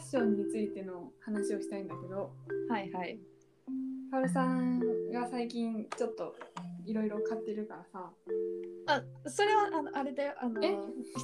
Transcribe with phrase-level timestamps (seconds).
[0.00, 2.32] ッションについての話をしたいんだけど
[2.68, 3.18] はいはい。
[4.10, 4.80] カオルさん
[5.12, 6.34] が最近ちょっと
[6.84, 8.10] いろいろ買ってるからさ。
[8.86, 10.34] あそれはあのあれだよ。
[10.40, 10.76] あのえ？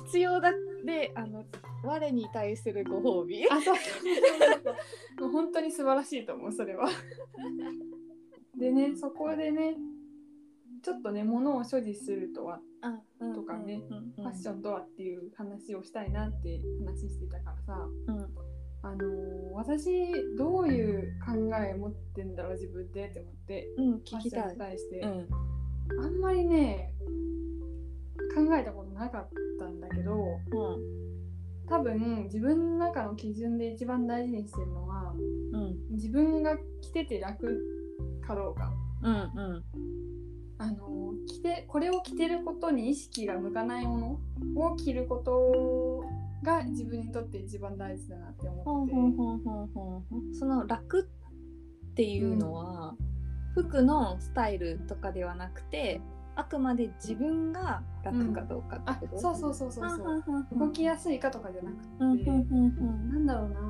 [0.06, 0.52] 必要だ
[0.84, 1.44] であの
[1.82, 3.44] 我に対するご褒美。
[3.50, 3.62] あそう。
[3.64, 4.70] そうそうそ
[5.18, 6.88] うもう本当に素晴らしいと思うそれは。
[8.56, 9.76] でねそこでね
[10.82, 12.60] ちょっとね物を所持するとは
[13.34, 13.82] とかね
[14.16, 18.28] ファッションとはっていう話をしたいなって話してたからさ、うん
[18.82, 24.52] あのー私どういう考え持ってんだろう自分でって思ってうん聞きたい。
[24.52, 25.28] に対して、うん。
[26.04, 26.92] あんまりね
[28.34, 35.14] 考えたことなかったんだけどうん多分自分の中の基準で一番大事にしてるのは
[35.52, 37.46] うん自分が着てて楽
[38.26, 38.72] かどうか。
[39.02, 39.14] うん。
[39.14, 39.64] うん。
[40.58, 44.20] あの着てこれを着てることに意識が向かないも
[44.54, 45.32] のを着ること
[46.46, 52.94] が自分にとって一番大事だなってほ思ってその楽っていうのは、
[53.54, 56.00] 服のスタイルとかではなくて
[56.36, 60.58] あくまで自分が楽かどうかあってこと、そうそうそうそうそう。
[60.58, 63.60] 動きやすいかとかじゃなくて、うんうんうんなんだろうな。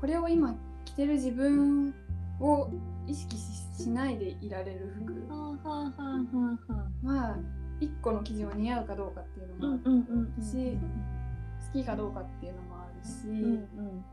[0.00, 1.94] これを今着てる自分
[2.40, 2.70] を
[3.06, 5.12] 意識ししないでいられる服。
[7.02, 7.36] まあ
[7.80, 11.19] 一個の基準は似合うかどうかっていうのもあるうんうんうんし好
[11.72, 14.04] きかどうかっていうのもあるし、うんうん。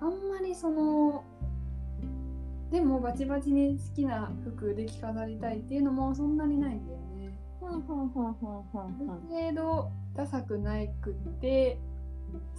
[0.00, 1.24] あんまりその
[2.70, 7.38] でもバチバチに好きな服で着飾りたいっていうのもそんなにないんだよね。
[7.62, 11.78] ある程度ダサくないくって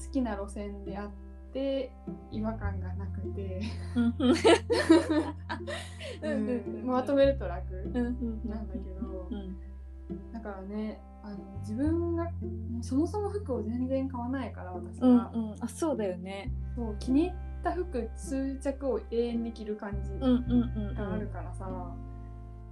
[0.06, 1.10] 好きな路線であっ
[1.52, 1.92] て
[2.32, 3.62] 違和感がなくて、
[6.24, 9.28] うんまとめると楽なんだけど。
[9.32, 9.73] うん
[10.34, 12.30] だからねあの自分が
[12.82, 15.56] そもそも服を全然買わないから私うんは、うん。
[15.62, 16.52] あそうだよね。
[16.76, 17.34] そう気に入っ
[17.64, 20.12] た服数着を永遠に着る感じ。
[20.12, 20.28] うんうん
[20.88, 21.66] うんがあるからさ、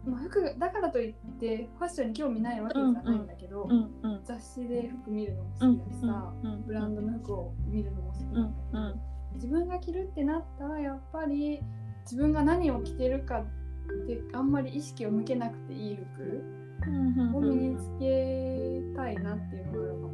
[0.06, 4.22] まあ、服だからといってファッションに興味ないわけじゃないんだけど、うんうん。
[4.26, 9.02] 雑誌で服見るのもうん好きだしさ、うんブランドの服を見るのも好きうなんんだけど、うん。
[9.36, 11.62] 自分が着るってなったらやっぱり
[12.04, 13.44] 自分が何を着てるかっ
[14.08, 16.28] てあんまり意識を向けなくていい服う
[16.58, 20.12] んを身につけたいなっていうのがあるかも。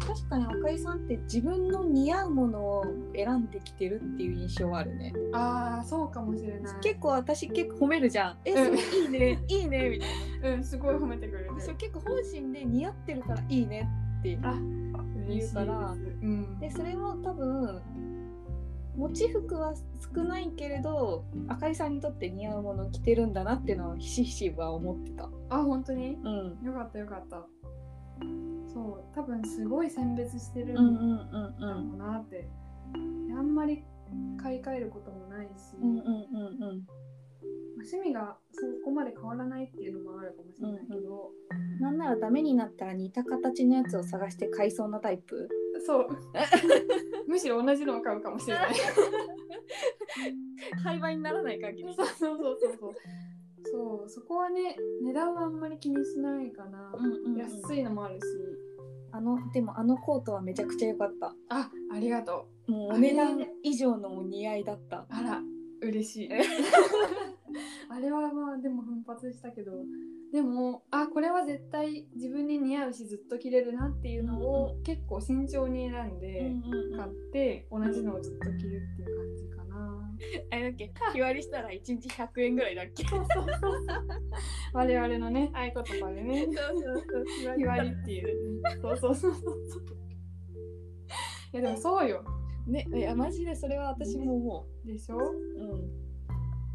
[0.00, 2.84] 確かに赤井さんって自分の似合うものを
[3.14, 5.12] 選んできてるっていう印象はあるね。
[5.32, 6.74] ああそうかもしれない。
[6.82, 8.36] 結構私結構褒めるじゃん。
[8.44, 9.06] えそうんれい。
[9.06, 10.56] いねいいねみたいな。
[10.56, 11.50] うんすごい褒めてくれる。
[11.58, 13.88] そう結構本心で似合ってるからいいね
[14.20, 14.54] ってあ
[15.28, 15.92] 言うから。
[15.92, 17.80] うん、でそれも多分
[18.96, 19.74] 持ち服は
[20.14, 25.28] 少ないけれど赤井さんにとって似合うものを着てるんだなっていうのはひしひしは思ってた。
[25.50, 26.16] あ本当に？
[26.22, 26.28] う
[26.62, 26.64] ん。
[26.64, 27.44] よかったよかった。
[28.72, 31.18] そう多分すごい選別してるんうんだうんうん。
[31.18, 32.48] うろんうなって、
[33.28, 33.84] であんまり
[34.40, 36.86] 買い替えることもないし、うんうんうんうん。
[37.76, 41.30] まあ趣味がそこまで変わらないっていうのもあるかもしれないけど、
[41.80, 45.48] なんならダメになったら似た形のやつを探して買いそうなタイプ？
[45.80, 46.08] そう。
[47.26, 48.74] むしろ同じのを買うかもしれない。
[50.82, 52.76] 廃売にならない限りそうそうそうそう。
[52.78, 52.94] そう
[53.66, 57.36] そうそこはね値段はあんまり気にしないかな、うんうんうん。
[57.38, 58.24] 安いのもあるし。
[59.10, 61.34] あのでもあのコートはめちゃくちゃ良かった。
[61.48, 62.72] あありがとう。
[62.72, 65.06] もうお値段以上のお似合いだった。
[65.08, 65.40] あら
[65.80, 66.28] 嬉しい
[67.88, 69.72] あれはまあでも奮発したけど
[70.32, 76.54] でもあこれは絶対自分に似合うしずっと着れるなっていうのを結構慎重に選んで
[76.96, 80.10] 買って同じのをずっと着るっていう感じかな。
[80.50, 80.92] あれだっけ？
[81.12, 83.04] 日割りしたら1日100円ぐらいだっけ？
[83.06, 83.80] そうそうそう
[84.74, 86.44] 我々のね合言葉でね。
[86.46, 87.04] そうそう
[87.44, 87.56] そう。
[87.58, 88.96] 日割りっていう、ね、そう。
[88.96, 89.84] そうそうそうそう。
[91.52, 92.24] いやでもそうよ。
[92.66, 95.16] ねいやマジでそれは私も思でしょ？
[95.18, 96.13] ううん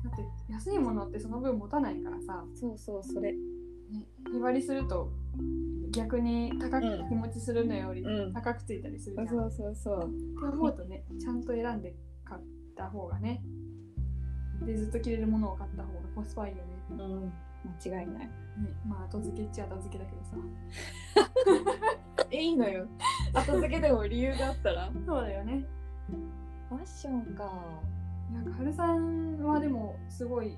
[0.03, 3.33] だって安いものってその分持たないからさ、そうそうそれ。
[3.33, 5.11] ね、日割りすると
[5.91, 7.09] 逆に高くうん。
[7.09, 8.33] 日持ちするのよりうん。
[8.33, 10.09] 高くついたりするじゃん、そうそうそう。
[10.09, 12.41] って思うとねちゃんと選んで買っ
[12.75, 13.41] た方がね
[14.65, 16.63] でずっと着れるものを買った方がコスパいいよね。
[16.91, 17.33] うん。
[17.83, 18.25] 間違いない。
[18.25, 18.31] ね
[18.87, 20.37] まあ後付けっちゃ後付けだけどさ。
[22.31, 22.87] え いいのよ。
[23.33, 24.91] 後付けでも理由があったら。
[25.05, 25.65] そうだよね。
[26.69, 27.51] ファッションか。
[28.31, 29.78] なんか春さんはでも
[30.19, 30.57] すごい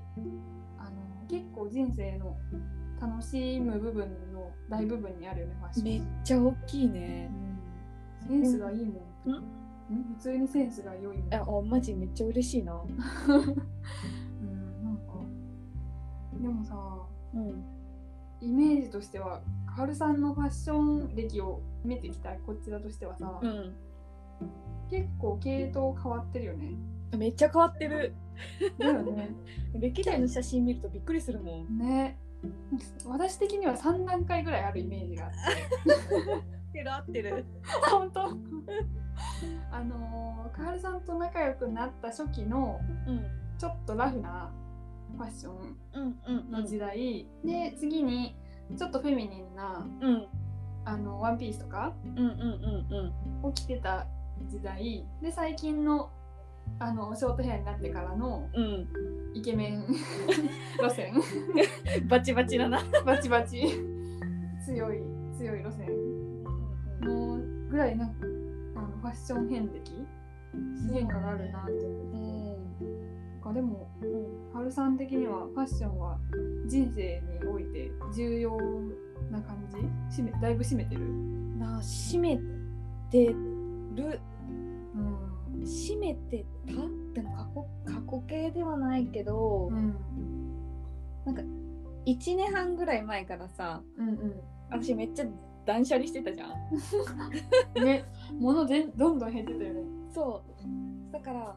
[0.76, 0.90] あの
[1.28, 2.36] 結構人生の
[3.00, 5.84] 楽しむ部分の大部分にあるよねファッション。
[5.84, 7.30] めっちゃ大きいね。
[8.26, 9.30] センスがいいもん。
[9.30, 9.34] ん？
[9.36, 10.14] ん？
[10.16, 11.32] 普通にセンスが良いもん。
[11.34, 12.74] ああマジめっちゃ嬉しいな。
[12.82, 12.90] うん、
[14.82, 15.12] なんか。
[16.40, 16.76] でもさ、
[17.32, 17.64] うん。
[18.40, 23.72] イメージとしては、カールさんのファッション歴を見てきたこちらとしてはさ、うん。
[24.90, 26.72] 結構系統変わってるよね。
[27.16, 28.12] めっちゃ変わってる
[28.78, 29.30] だよね。
[29.74, 31.78] 歴代の写真見るとびっくりするもん。
[31.78, 32.18] ね。
[33.06, 35.32] 私的には3段階ぐらいあるイメージがあっ
[36.72, 36.88] て。
[36.88, 37.44] 合ってる
[37.90, 38.24] 本当？
[39.70, 43.24] あのー、カールさんと仲良くなった初期のうん。
[43.58, 44.50] ちょっとラフな
[45.16, 46.50] ファッションうんうん。
[46.50, 48.34] の時代、で次に
[48.76, 50.26] ちょっとフェミニンなうん。
[50.84, 53.46] あのワンピースとかうんうんうんうん。
[53.46, 54.06] を着てた
[54.48, 55.06] 時代。
[55.20, 56.10] で最近の
[56.78, 58.88] あのショートヘアになってからのうん。
[59.34, 59.84] イケメン
[60.78, 61.14] 路線。
[62.08, 62.82] バチバチだな。
[63.04, 63.62] バチバチ。
[64.64, 65.02] 強い
[65.36, 65.88] 強い路線。
[67.00, 67.38] の
[67.70, 68.26] ぐらいなんか
[68.76, 70.06] あのファッション遍歴。
[70.92, 72.52] 変化があるなって思って。
[73.42, 73.88] なんかでも
[74.52, 76.18] ハルさん的にはファッションは
[76.66, 78.56] 人生において重要
[79.30, 79.56] な感
[80.10, 80.16] じ？
[80.16, 81.00] しめだいぶ占めてる、
[81.58, 82.38] な締め
[83.10, 83.34] て
[83.96, 84.20] る
[85.62, 86.72] うん締めてた？
[87.14, 89.96] でも過去過去形ではないけど、うん。
[92.06, 95.26] 1年半ぐらい前からさうん私めっちゃ
[95.64, 96.52] 断捨離してたじゃん。
[97.76, 98.04] うん、ね。
[98.40, 99.82] 物でどんどん減ってたよね。
[100.12, 100.42] そ
[101.08, 101.12] う。
[101.12, 101.56] だから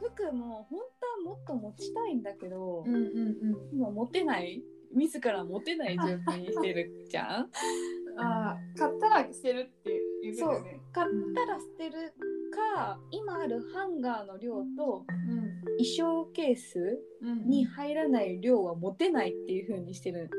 [0.00, 0.80] 服も本
[1.24, 3.06] 当はもっと持ちたいんだけど、んうんうん。
[3.72, 4.62] 今持てない？
[4.94, 7.50] 自ら持てない状況にしてるじゃん。
[8.18, 10.80] ああ買ったら捨てるって言ってたよね。
[10.92, 12.14] 買ったら捨てる
[12.74, 15.46] か今あるハンガーの量とうん
[15.78, 20.30] 衣装ケースうんに入らない量は持てないっていう風にしてる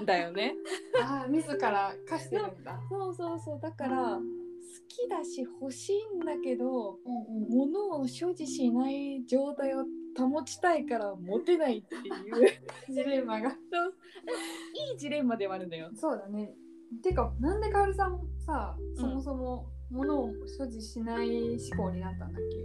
[0.00, 0.54] んだよね。
[1.02, 2.80] ああ自ら貸してるんだ。
[2.88, 4.22] そうそうそうだから好
[4.88, 7.48] きだし欲しいんだけどうんうん。
[7.48, 9.84] 物を所持しない状態を
[10.16, 12.02] 保ちたいから持てないっていう
[12.92, 13.50] ジレンマが。
[13.50, 15.90] いいジレンマではあるんだよ。
[15.94, 16.54] そうだね。
[17.02, 21.28] てかなんでカオルさんさそもそも物を所持しない
[21.72, 22.56] 思考になったんだっけ？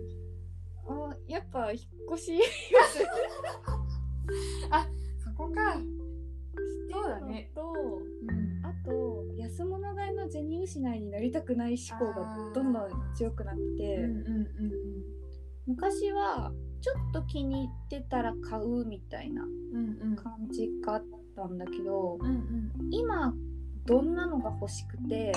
[0.88, 1.82] あやっぱ引っ
[2.14, 2.40] 越し？
[5.24, 5.74] そこか。
[6.92, 7.52] そうだね。
[7.54, 7.62] と
[8.28, 8.66] うん。
[8.66, 14.48] あと安物買いの銭失いになりたくない思考がどんどん強くなって、うんうんうん
[15.68, 19.42] 昔はちょっと気に入ってたら買うみたいな
[20.16, 21.06] 感じがあっ
[21.36, 23.34] たんだけどうんうん今
[23.88, 25.32] どんなのが欲しくて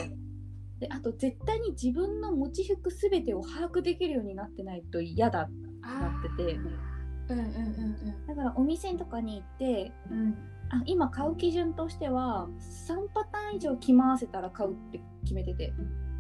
[0.81, 5.49] であと絶対に自分の持ち服全てを把握できるようになってないと嫌だ
[5.81, 10.19] なっててうんうんうんだからお店とかに行ってうん。
[10.19, 10.39] うん
[10.71, 12.47] あ今買う基準としては
[12.87, 15.73] 3パターン以上着回せたら買うって決めてて。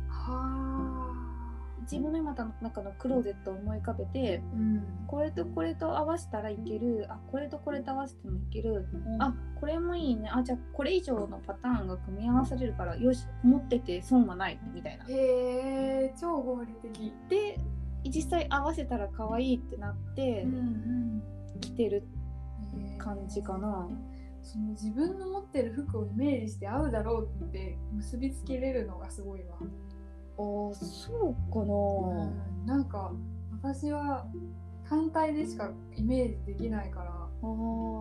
[0.09, 0.88] はあ
[1.91, 4.85] 自分の今の中のクローゼットを思い浮かべてうん。
[5.07, 8.87] これとこれと合わせたらいけるあこれとこれと合わせてもいける
[9.19, 15.05] ああこれもいいねあじゃあこれ以上のパターンが組み合わされるからよし持ってて損はないみたいな。
[15.09, 17.13] へえ超合理的。
[17.29, 17.59] で
[18.05, 21.23] 実際合わせたら可愛いってなってん
[21.61, 22.05] 着てる
[22.75, 23.89] うん感じかな
[24.43, 29.57] その自分の持ってる服をイメージして合うだろうって結びつけれるのがすごいわ、
[30.39, 32.67] あーそうかうん。
[32.67, 33.13] なんか
[33.63, 34.27] 私は
[34.89, 37.29] 単体でしかイメージできないからな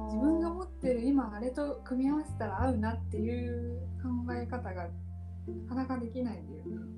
[0.06, 4.90] 自分が持ってる今あれと組み合わせたら合うなっていう考え方がな
[5.70, 6.98] かなかできないんだよね。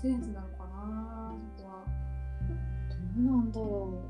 [0.00, 1.84] センスなのかなそこは。
[3.16, 4.02] どうなんだろ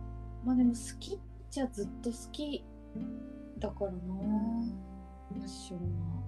[0.45, 0.47] う。
[0.47, 1.19] まあでも好きっ
[1.51, 2.65] ちゃずっと好き
[3.59, 3.99] だからな。
[3.99, 6.19] ファッションは